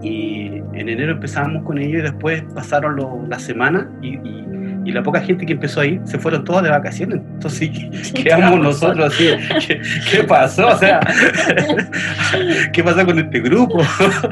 [0.02, 4.46] Y en enero empezamos con ellos y después pasaron las semanas y, y,
[4.92, 7.22] la poca gente que empezó ahí se fueron todas de vacaciones.
[7.34, 7.70] Entonces
[8.14, 9.30] quedamos nosotros así,
[9.68, 10.68] ¿qué, ¿qué, pasó?
[10.70, 11.00] O sea,
[12.74, 13.82] ¿qué pasó con este grupo?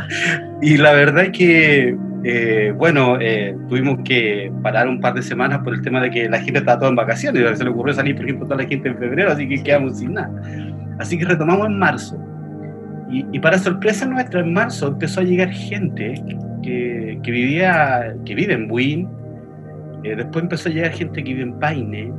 [0.61, 5.59] y la verdad es que, eh, bueno, eh, tuvimos que parar un par de semanas
[5.59, 7.57] por el tema de que la gente estaba toda en vacaciones.
[7.57, 10.13] Se le ocurrió salir, por ejemplo, toda la gente en febrero, así que quedamos sin
[10.13, 10.31] nada.
[10.97, 12.17] Así que retomamos en marzo.
[13.11, 16.15] Y, y para sorpresa nuestra, en marzo empezó a llegar gente
[16.63, 19.18] que, que vivía, que vive en Buin,
[20.03, 22.13] eh, después empezó a llegar gente que vive en Paine,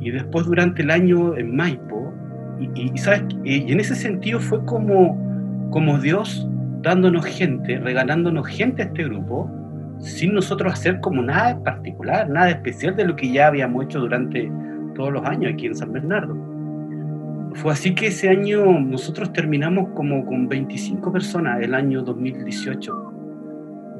[0.00, 2.12] y después durante el año en Maipo,
[2.60, 3.22] y, y ¿sabes?
[3.44, 5.18] y en ese sentido fue como,
[5.70, 6.46] como Dios
[6.84, 9.50] dándonos gente, regalándonos gente a este grupo,
[9.98, 14.50] sin nosotros hacer como nada particular, nada especial de lo que ya habíamos hecho durante
[14.94, 16.36] todos los años aquí en San Bernardo.
[17.54, 23.03] Fue así que ese año nosotros terminamos como con 25 personas, el año 2018.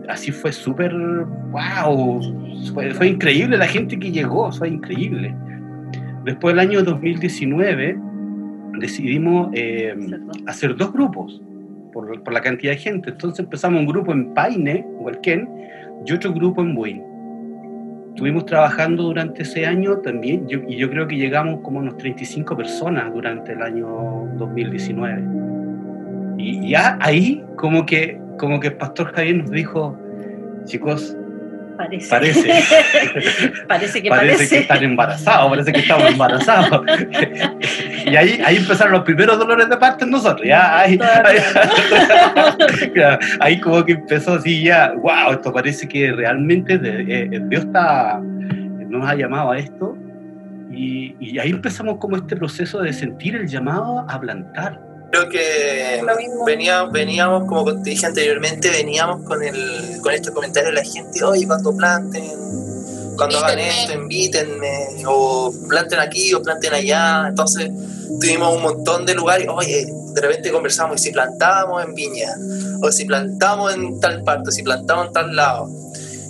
[0.09, 2.21] Así fue súper, wow,
[2.73, 5.35] fue, fue, increíble la gente que llegó, fue increíble.
[6.25, 7.99] Después del año 2019
[8.79, 9.95] decidimos eh,
[10.47, 11.41] hacer dos grupos
[11.93, 13.11] por, por, la cantidad de gente.
[13.11, 15.49] Entonces empezamos un grupo en Paine, Hualquén,
[16.07, 17.03] y otro grupo en Buin.
[18.15, 22.57] Estuvimos trabajando durante ese año también, yo, y yo creo que llegamos como unos 35
[22.57, 25.25] personas durante el año 2019.
[26.39, 29.99] Y ya ahí como que, como que el pastor Javier nos dijo,
[30.65, 31.17] chicos,
[31.77, 32.09] Parece.
[32.09, 32.41] Parece.
[33.69, 34.49] parece que parece, parece.
[34.49, 36.83] que están embarazados, parece que estamos embarazados.
[38.07, 40.47] y ahí, ahí empezaron los primeros dolores de parto en nosotros.
[40.47, 41.39] Ya, ahí, ahí,
[43.41, 48.21] ahí como que empezó así ya, wow, esto parece que realmente de- eh, Dios está,
[48.21, 49.97] nos ha llamado a esto.
[50.71, 54.81] Y, y ahí empezamos como este proceso de sentir el llamado a plantar.
[55.15, 56.03] Creo que
[56.45, 61.23] veníamos, veníamos, como te dije anteriormente, veníamos con, el, con estos comentarios de la gente,
[61.23, 62.33] oye, cuando planten,
[63.17, 67.29] cuando hagan esto, invítenme, o planten aquí o planten allá.
[67.29, 67.71] Entonces
[68.21, 72.35] tuvimos un montón de lugares, oye, de repente conversamos, y si plantamos en Viña,
[72.83, 75.71] o si plantamos en tal parte, o si plantamos en tal lado.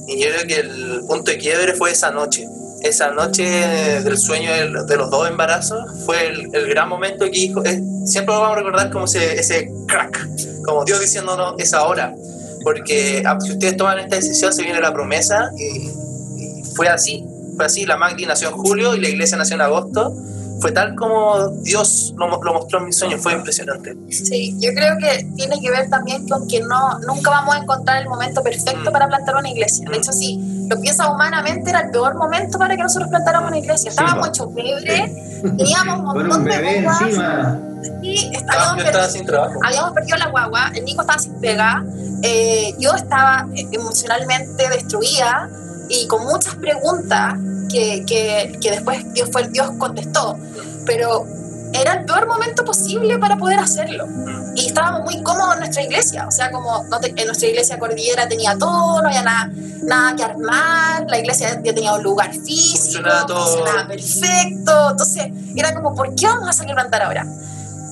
[0.09, 2.47] Y yo creo que el punto de quiebre fue esa noche.
[2.83, 7.62] Esa noche del sueño de los dos embarazos fue el, el gran momento que dijo,
[8.05, 10.29] siempre lo vamos a recordar como ese, ese crack,
[10.64, 12.14] como Dios diciéndonos, es ahora.
[12.62, 17.25] Porque ah, si ustedes toman esta decisión, se viene la promesa y, y fue así.
[17.57, 20.14] Fue así, la Magdi nació en julio y la iglesia nació en agosto.
[20.61, 23.95] Fue tal como Dios lo, lo mostró en mis sueños, fue impresionante.
[24.09, 28.01] Sí, yo creo que tiene que ver también con que no, nunca vamos a encontrar
[28.01, 29.87] el momento perfecto para plantar una iglesia.
[29.90, 33.59] De hecho, si lo piensas humanamente, era el peor momento para que nosotros plantáramos una
[33.59, 33.90] iglesia.
[33.90, 35.12] Estábamos hechos febre,
[35.57, 37.73] teníamos un montón un de encima.
[38.03, 39.61] Sí, estábamos yo estaba sin trabajo.
[39.64, 41.85] habíamos perdido la guagua, el Nico estaba sin pega,
[42.23, 45.49] eh, yo estaba eh, emocionalmente destruida
[45.88, 47.35] y con muchas preguntas
[47.70, 50.38] que, que, que después Dios, fue, Dios contestó,
[50.87, 51.27] pero
[51.73, 54.07] era el peor momento posible para poder hacerlo.
[54.55, 57.79] Y estábamos muy cómodos en nuestra iglesia, o sea, como no te- en nuestra iglesia
[57.81, 59.51] Cordillera tenía todo, no había nada,
[59.83, 63.44] nada que armar, la iglesia ya tenía un lugar físico, Funcionaba todo.
[63.47, 65.25] funcionaba perfecto, entonces
[65.57, 67.27] era como, ¿por qué vamos a salir a plantar ahora?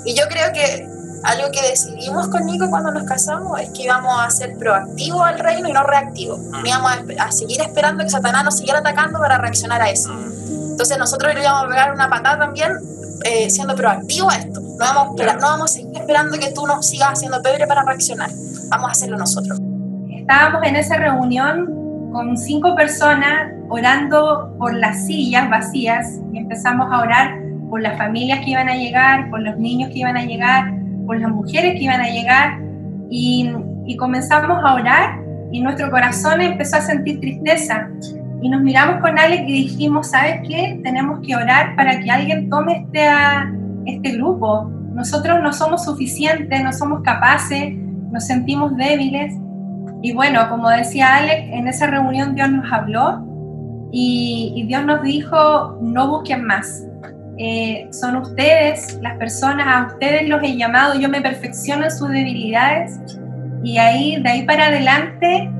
[0.05, 0.89] Y yo creo que
[1.25, 5.39] algo que decidimos con Nico cuando nos casamos es que íbamos a ser proactivos al
[5.39, 6.41] reino y no reactivos.
[6.65, 10.13] Íbamos a, a seguir esperando que Satanás nos siguiera atacando para reaccionar a eso.
[10.13, 12.73] Entonces nosotros le íbamos a pegar una patada también
[13.25, 14.61] eh, siendo proactivos a esto.
[14.61, 18.31] No vamos, no vamos a seguir esperando que tú nos sigas haciendo pebre para reaccionar.
[18.69, 19.61] Vamos a hacerlo nosotros.
[20.11, 27.01] Estábamos en esa reunión con cinco personas orando por las sillas vacías y empezamos a
[27.01, 27.42] orar
[27.73, 30.75] por las familias que iban a llegar, por los niños que iban a llegar,
[31.07, 32.61] por las mujeres que iban a llegar
[33.09, 33.51] y,
[33.99, 37.89] comenzamos a orar y nuestro corazón empezó a sentir tristeza
[38.43, 40.81] y nos miramos con Alex y dijimos, ¿sabes qué?
[40.83, 43.09] Tenemos que orar para que alguien tome este,
[43.87, 44.71] este grupo.
[44.93, 47.75] Nosotros no somos suficientes, no somos capaces,
[48.11, 49.35] nos sentimos débiles.
[50.03, 53.27] Y bueno, como decía Alex, en esa reunión Dios nos habló
[53.91, 56.87] y, y Dios nos dijo, no busquen más.
[57.45, 62.09] Eh, son ustedes, las personas, a ustedes los he llamado, yo me perfecciono en sus
[62.09, 63.01] debilidades.
[63.65, 65.51] Y ahí, de ahí para adelante,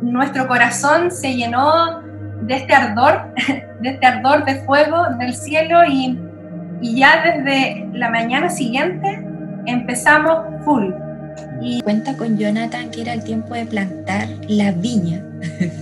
[0.00, 2.00] nuestro corazón se llenó
[2.42, 3.32] de este ardor,
[3.80, 6.18] de este ardor de fuego del cielo y,
[6.80, 9.24] y ya desde la mañana siguiente
[9.66, 10.90] empezamos full.
[11.62, 15.22] Y cuenta con Jonathan que era el tiempo de plantar la viña,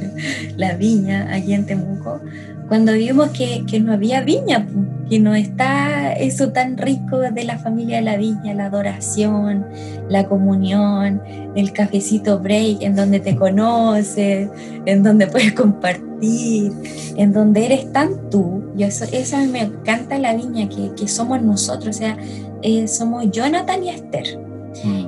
[0.59, 2.21] la viña allí en Temuco,
[2.68, 4.66] cuando vimos que, que no había viña,
[5.09, 9.64] que no está eso tan rico de la familia de la viña, la adoración,
[10.09, 11.22] la comunión,
[11.55, 14.48] el cafecito break en donde te conoces,
[14.85, 16.72] en donde puedes compartir,
[17.16, 18.64] en donde eres tan tú.
[18.76, 22.16] Y eso, eso a mí me encanta la viña, que, que somos nosotros, o sea,
[22.62, 24.40] eh, somos Jonathan y Esther.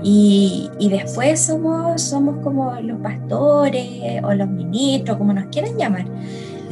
[0.03, 3.87] Y, y después somos, somos como los pastores
[4.23, 6.07] o los ministros, como nos quieran llamar.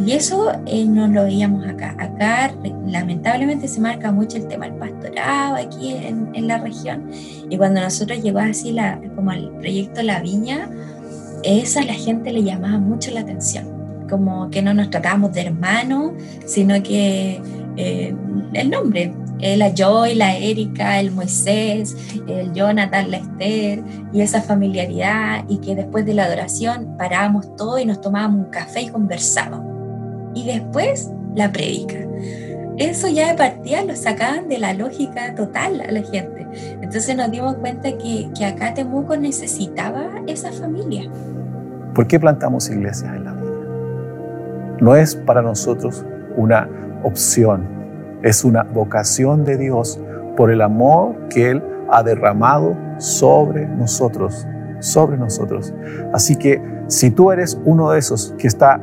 [0.05, 1.97] Y eso eh, no lo veíamos acá.
[1.99, 2.53] Acá
[2.87, 7.11] lamentablemente se marca mucho el tema del pastorado aquí en, en la región.
[7.49, 10.69] Y cuando nosotros llegó así la, como el proyecto La Viña,
[11.43, 13.75] eso a la gente le llamaba mucho la atención.
[14.09, 16.13] Como que no nos tratábamos de hermanos,
[16.45, 17.41] sino que
[17.77, 18.15] eh,
[18.53, 21.97] el nombre, eh, la Joy, la Erika, el Moisés,
[22.29, 23.83] el Jonathan, la Esther,
[24.13, 28.51] y esa familiaridad, y que después de la adoración parábamos todo y nos tomábamos un
[28.51, 29.76] café y conversábamos.
[30.37, 31.96] Y después la predica.
[32.77, 36.46] Eso ya de partida lo sacaban de la lógica total a la gente.
[36.83, 41.11] Entonces nos dimos cuenta que, que acá Temuco necesitaba esa familia.
[41.94, 44.77] ¿Por qué plantamos iglesias en la vida?
[44.83, 46.05] No es para nosotros
[46.37, 46.68] una
[47.03, 47.66] opción,
[48.22, 49.99] es una vocación de Dios
[50.37, 54.46] por el amor que Él ha derramado sobre nosotros,
[54.81, 55.72] sobre nosotros.
[56.12, 58.81] Así que si tú eres uno de esos que está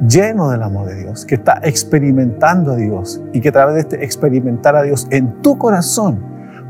[0.00, 3.80] lleno del amor de Dios, que está experimentando a Dios y que a través de
[3.80, 6.22] este experimentar a Dios en tu corazón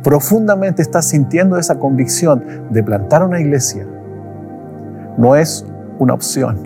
[0.03, 3.87] profundamente estás sintiendo esa convicción de plantar una iglesia,
[5.19, 5.67] no es
[5.99, 6.63] una opción,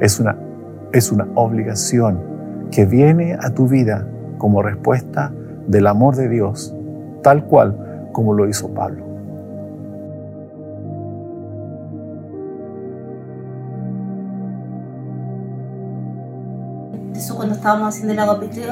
[0.00, 0.36] es una,
[0.92, 2.20] es una obligación
[2.70, 4.06] que viene a tu vida
[4.38, 5.32] como respuesta
[5.66, 6.74] del amor de Dios,
[7.22, 9.07] tal cual como lo hizo Pablo.
[17.68, 18.66] Estábamos haciendo el agape 3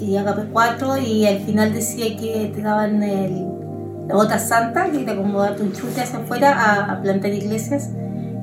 [0.00, 5.16] y agape 4 y al final decía que te daban la gota santa, que te
[5.16, 7.88] como darte un chute hacia afuera a, a plantar iglesias.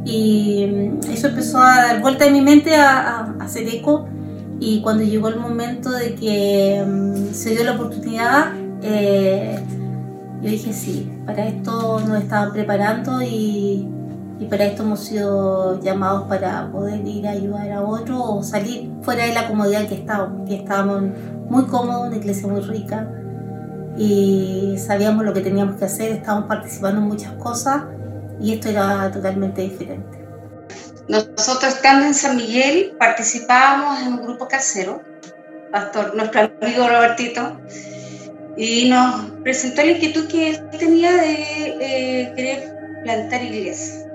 [0.03, 4.07] Y mm, eso empezó a dar vuelta en mi mente, a, a hacer eco
[4.59, 9.59] y cuando llegó el momento de que mm, se dio la oportunidad, eh,
[10.41, 13.87] yo dije sí, para esto nos estaban preparando y,
[14.41, 18.91] y, para esto hemos sido llamados para poder ir a ayudar a otros o salir
[19.03, 21.03] fuera de la comodidad que estábamos, que estábamos
[21.47, 23.07] muy cómodos, una iglesia muy rica
[23.97, 27.83] y sabíamos lo que teníamos que hacer, estábamos participando en muchas cosas
[28.39, 30.25] y esto era totalmente diferente.
[31.07, 35.01] Nosotros estando en San Miguel participábamos en un grupo casero,
[35.71, 37.59] pastor, nuestro amigo Robertito,
[38.57, 41.33] y nos presentó la inquietud que él tenía de
[41.79, 44.05] eh, querer plantar iglesias.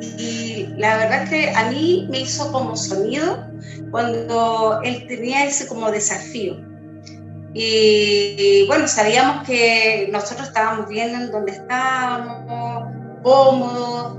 [0.00, 3.46] Y la verdad que a mí me hizo como sonido
[3.90, 6.56] cuando él tenía ese como desafío.
[7.52, 14.16] Y, bueno, sabíamos que nosotros estábamos bien en donde estábamos, cómodos,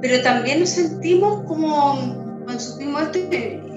[0.00, 3.68] pero también nos sentimos como, cuando supimos esto,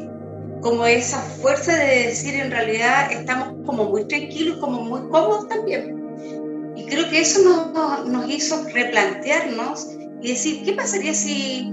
[0.61, 6.73] como esa fuerza de decir en realidad estamos como muy tranquilos, como muy cómodos también.
[6.75, 9.87] Y creo que eso nos, nos hizo replantearnos
[10.25, 11.71] y decir, ¿qué pasaría si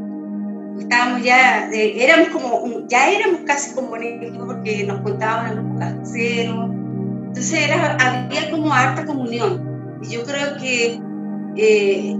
[0.79, 6.71] estábamos ya, éramos como, ya éramos casi como un porque nos contaban los caseros.
[7.29, 9.99] Entonces era, había como harta comunión.
[10.03, 11.01] Y yo creo que
[11.57, 12.17] eh,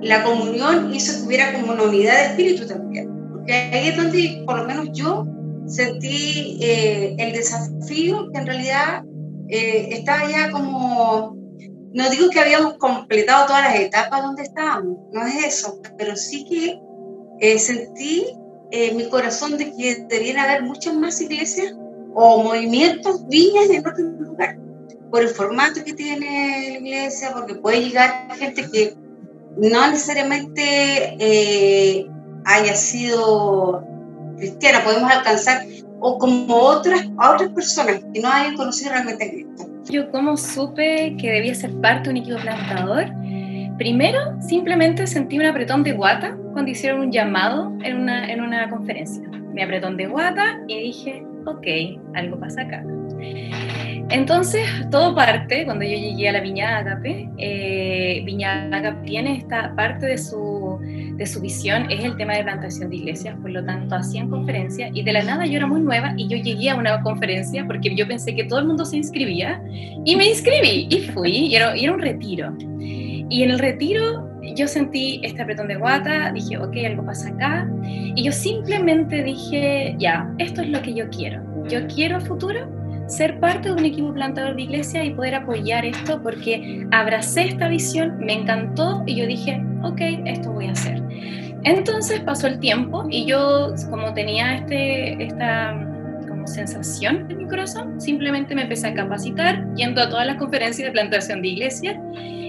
[0.00, 3.08] la comunión hizo que hubiera como una unidad de espíritu también.
[3.32, 5.26] Porque ahí es donde, por lo menos yo,
[5.66, 9.02] sentí eh, el desafío que en realidad
[9.48, 11.36] eh, estaba ya como,
[11.94, 16.44] no digo que habíamos completado todas las etapas donde estábamos, no es eso, pero sí
[16.44, 16.80] que
[17.40, 18.26] eh, sentí
[18.72, 21.72] en mi corazón de que deberían haber muchas más iglesias
[22.12, 24.58] o movimientos, viñas en otro lugar,
[25.08, 28.96] por el formato que tiene la iglesia, porque puede llegar gente que
[29.56, 32.08] no necesariamente eh,
[32.44, 33.84] haya sido
[34.36, 35.64] cristiana, podemos alcanzar
[36.00, 39.73] o como otras, otras personas que no hayan conocido realmente a Cristo.
[39.90, 43.06] Yo como supe que debía ser parte de un equipo plantador,
[43.76, 48.70] primero simplemente sentí un apretón de guata cuando hicieron un llamado en una, en una
[48.70, 49.22] conferencia.
[49.52, 51.66] Me apretón de guata y dije, ok,
[52.14, 52.84] algo pasa acá.
[54.10, 59.74] Entonces, todo parte, cuando yo llegué a la Viña Agape, eh, Viña Agape tiene esta
[59.74, 60.53] parte de su,
[61.16, 64.90] de su visión, es el tema de plantación de iglesias, por lo tanto hacían conferencias
[64.94, 67.94] y de la nada yo era muy nueva y yo llegué a una conferencia porque
[67.94, 69.62] yo pensé que todo el mundo se inscribía
[70.04, 72.56] y me inscribí y fui y era, un retiro.
[72.78, 77.68] Y en el retiro yo sentí este apretón de guata, dije, ok, algo pasa acá.
[77.82, 81.42] Y yo simplemente dije, ya, esto es lo que yo quiero.
[81.68, 82.68] Yo quiero futuro
[83.06, 87.68] ser parte de un equipo plantador de iglesia y poder apoyar esto porque abracé esta
[87.68, 91.03] visión, me encantó y yo dije, ok, esto voy a hacer.
[91.64, 95.80] Entonces pasó el tiempo y yo como tenía este, esta
[96.28, 100.86] como sensación en mi corazón, simplemente me empecé a capacitar yendo a todas las conferencias
[100.86, 102.00] de plantación de iglesia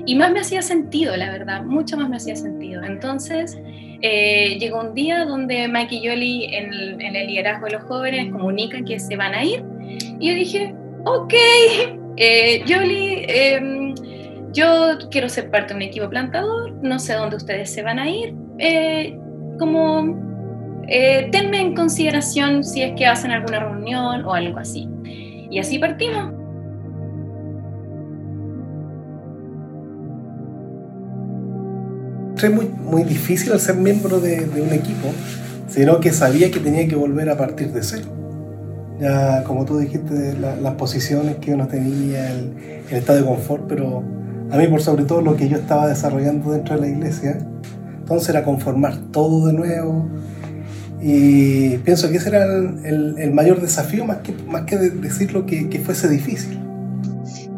[0.05, 2.83] y más me hacía sentido, la verdad, mucho más me hacía sentido.
[2.83, 3.57] Entonces
[4.01, 8.31] eh, llegó un día donde Mike y Yoli en en el liderazgo de los jóvenes
[8.31, 9.63] comunican que se van a ir
[10.19, 10.75] y yo dije,
[11.05, 11.33] ok,
[12.17, 13.93] eh, em,
[14.53, 18.09] yo quiero ser parte de un equipo plantador, no sé dónde ustedes se van a
[18.09, 19.17] ir, eh,
[19.59, 24.89] como eh, tenme en consideración si es que hacen alguna reunión o algo así.
[25.49, 26.33] Y así partimos.
[32.37, 35.07] Fue muy, muy difícil ser miembro de, de un equipo,
[35.67, 38.15] sino que sabía que tenía que volver a partir de cero
[38.99, 42.53] ya como tú dijiste, las posiciones que uno tenía, el,
[42.89, 44.03] estado de confort, pero
[44.51, 47.39] a mí por sobre todo lo que yo estaba desarrollando dentro de la iglesia,
[48.05, 50.07] entonces era conformar todo de nuevo
[51.01, 55.79] y pienso que ese era el, mayor desafío, más que, más que decirlo que, que
[55.79, 56.59] fuese difícil.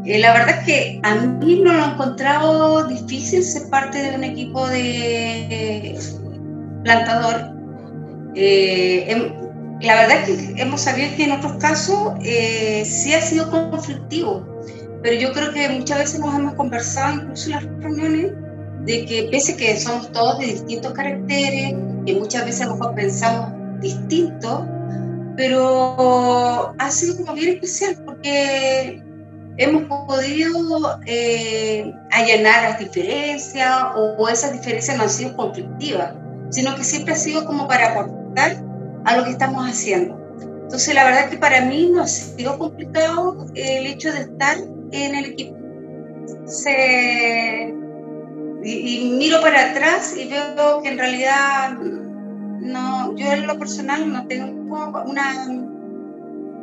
[0.05, 4.15] Eh, la verdad es que a mí no lo he encontrado difícil ser parte de
[4.15, 5.99] un equipo de
[6.85, 7.53] plantador.
[8.33, 9.33] Eh, em,
[9.81, 14.47] la verdad es que hemos sabido que en otros casos eh, sí ha sido conflictivo,
[15.03, 18.31] pero yo creo que muchas veces nos hemos conversado, incluso en las reuniones,
[18.87, 21.75] de que pese que somos todos de distintos caracteres,
[22.05, 24.65] que muchas veces a lo mejor pensamos distinto,
[25.35, 29.03] pero ha sido como bien especial porque
[29.57, 36.13] hemos podido eh, allanar las diferencias o, esas diferencias no han sido conflictivas,
[36.49, 38.63] sino que siempre ha sido como para aportar
[39.03, 40.17] a lo que estamos haciendo.
[40.63, 44.57] Entonces, la verdad que para mí no ha sido complicado el hecho de estar
[44.91, 45.57] en el equipo.
[46.45, 47.76] Se,
[48.63, 51.77] y, miro para atrás y veo que en realidad
[52.59, 55.33] no, yo en lo personal no tengo una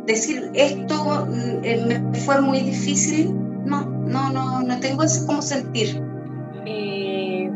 [0.06, 1.26] decir esto
[1.62, 3.34] eh, me fue muy difícil,
[3.64, 6.02] no, no, no, no tengo eso como sentir.
[6.66, 7.50] Eh,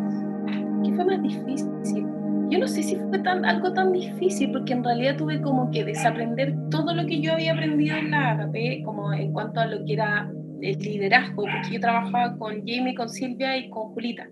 [0.85, 2.07] ¿Qué fue más difícil?
[2.51, 5.85] Yo no sé si fue tan, algo tan difícil, porque en realidad tuve como que
[5.85, 9.85] desaprender todo lo que yo había aprendido en la AGP, como en cuanto a lo
[9.85, 10.31] que era
[10.63, 14.29] el liderazgo, porque yo trabajaba con Jamie, con Silvia y con Julita.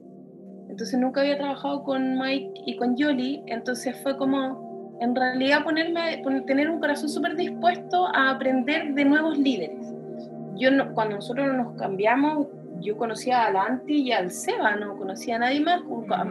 [0.69, 6.23] Entonces nunca había trabajado con Mike y con Yoli, entonces fue como, en realidad, ponerme,
[6.47, 9.95] tener un corazón súper dispuesto a aprender de nuevos líderes.
[10.57, 12.49] Yo cuando nosotros nos cambiamos,
[12.81, 15.83] yo conocía a la Anti y al Seba, no conocía a nadie más.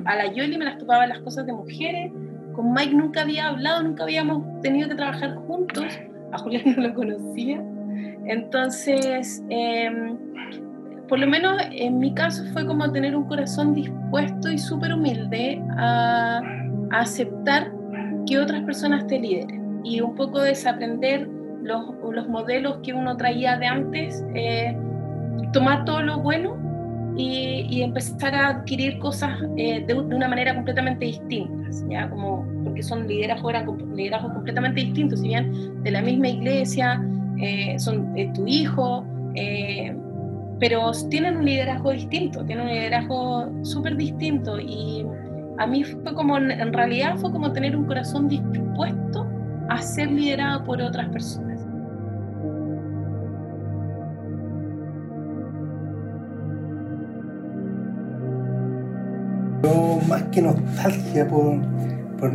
[0.06, 2.12] A la Yoli me las topaba las cosas de mujeres.
[2.54, 5.86] Con Mike nunca había hablado, nunca habíamos tenido que trabajar juntos.
[6.32, 7.64] A Julián no lo conocía.
[8.28, 10.18] Entonces, em,
[11.08, 15.62] por lo menos en mi caso fue como tener un corazón dispuesto y súper humilde
[15.78, 16.42] a,
[16.92, 17.72] aceptar
[18.28, 21.28] que otras personas te lideren y un poco desaprender
[21.62, 24.78] los, los modelos que uno traía de antes, eh,
[25.52, 26.58] tomar todo lo bueno
[27.18, 32.10] y, y, empezar a adquirir cosas eh, de, una manera completamente distintas, ¿ya?
[32.10, 37.02] Como, porque son liderazgos, eran liderazgos completamente distintos, si bien de la misma iglesia,
[37.40, 39.06] eh, son tu hijo,
[39.36, 39.96] eh,
[40.60, 45.06] pero tienen un liderazgo distinto, tienen un liderazgo súper distinto y
[45.58, 49.28] a mí fue como, en realidad fue como tener un corazón dispuesto
[49.70, 51.62] a ser liderado por otras personas.
[59.64, 61.62] Yo más que nostalgia por,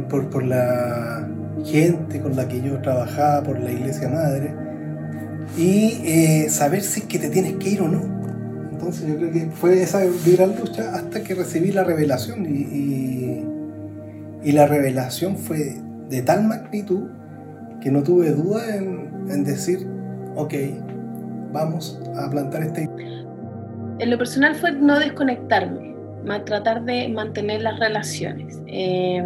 [0.09, 1.29] por, por la
[1.65, 4.55] gente con la que yo trabajaba, por la iglesia madre,
[5.57, 8.03] y eh, saber si es que te tienes que ir o no.
[8.73, 13.45] Entonces yo creo que fue esa gran lucha hasta que recibí la revelación y,
[14.43, 15.77] y, la revelación fue
[16.09, 17.09] de tal magnitud
[17.81, 19.87] que no tuve duda en, en, decir,
[20.35, 20.55] ok,
[21.53, 22.89] vamos a plantar este...
[23.99, 25.95] En lo personal fue no desconectarme,
[26.47, 28.61] tratar de mantener las relaciones.
[28.67, 29.23] Eh,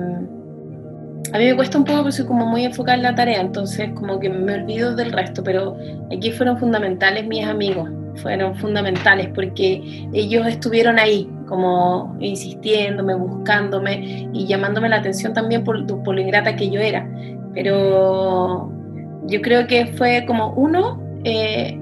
[1.33, 3.91] a mí me cuesta un poco porque soy como muy enfocada en la tarea, entonces
[3.95, 5.77] como que me olvido del resto, pero
[6.13, 14.47] aquí fueron fundamentales mis amigos, fueron fundamentales porque ellos estuvieron ahí, como insistiéndome, buscándome y
[14.47, 17.09] llamándome la atención también por, por lo ingrata que yo era.
[17.55, 18.71] Pero
[19.27, 21.79] yo creo que fue como uno, eh,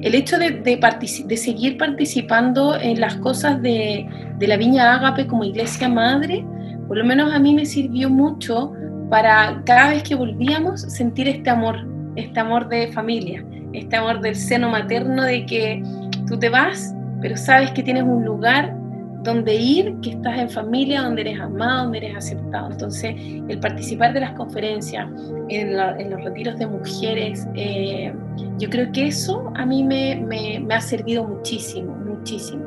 [0.00, 4.06] el hecho de, de, de, seguir participando en las cosas de,
[4.38, 6.44] de la Viña Ágape como iglesia madre,
[6.86, 8.72] por lo menos a mí me sirvió mucho
[9.10, 14.34] para cada vez que volvíamos sentir este amor, este amor de familia, este amor del
[14.34, 15.82] seno materno de que
[16.26, 18.74] tú te vas, pero sabes que tienes un lugar
[19.22, 22.70] donde ir, que estás en familia, donde eres amado, donde eres aceptado.
[22.70, 23.14] Entonces,
[23.48, 25.08] el participar de las conferencias,
[25.48, 25.76] en,
[26.10, 28.14] los retiros de mujeres, eh,
[28.58, 32.64] yo creo que eso a mí me, me ha servido muchísimo, muchísimo.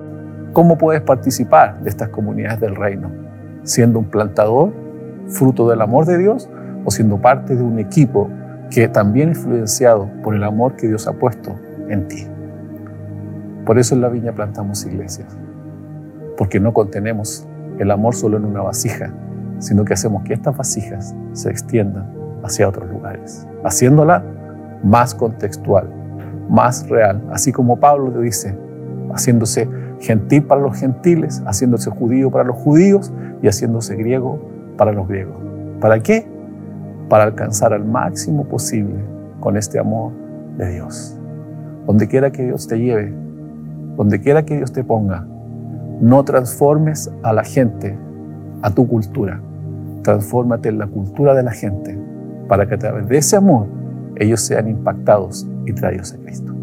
[0.51, 3.28] ¿Cómo puedes participar de estas comunidades del reino?
[3.69, 4.73] Siendo un plantador,
[5.27, 6.49] fruto del amor de Dios,
[6.85, 8.27] o siendo parte de un equipo
[8.71, 11.55] que también influenciado por el amor que Dios ha puesto
[11.87, 12.25] en ti.
[13.67, 15.37] Por eso en la viña plantamos iglesias,
[16.35, 17.47] porque no contenemos
[17.77, 19.13] el amor solo en una vasija,
[19.59, 22.11] sino que hacemos que estas vasijas se extiendan
[22.43, 24.23] hacia otros lugares, haciéndola
[24.83, 25.87] más contextual,
[26.49, 28.57] más real, así como Pablo le dice,
[29.13, 34.39] haciéndose gentil para los gentiles, haciéndose judío para los judíos y haciéndose griego
[34.77, 35.37] para los griegos.
[35.79, 36.27] ¿Para qué?
[37.09, 39.03] Para alcanzar al máximo posible
[39.39, 40.11] con este amor
[40.57, 41.17] de Dios.
[41.85, 43.13] Donde quiera que Dios te lleve,
[43.95, 45.25] donde quiera que Dios te ponga,
[46.01, 47.97] no transformes a la gente
[48.61, 49.41] a tu cultura.
[50.03, 51.97] Transfórmate en la cultura de la gente
[52.47, 53.67] para que a través de ese amor
[54.15, 56.53] ellos sean impactados y traídos a Cristo.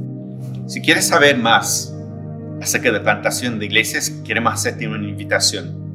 [0.66, 1.94] Si quieres saber más
[2.60, 5.85] acerca de plantación de iglesias, queremos hacerte una invitación.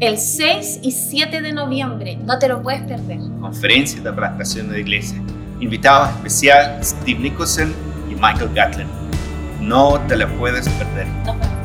[0.00, 3.18] El 6 y 7 de noviembre, no te lo puedes perder.
[3.40, 5.22] Conferencia de plantación de iglesias.
[5.60, 7.72] Invitados especial Steve Nicholson
[8.10, 8.88] y Michael Gatlin.
[9.60, 11.06] No te la puedes perder.
[11.24, 11.63] Vemos.